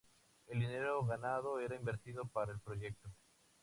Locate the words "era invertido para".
1.59-2.51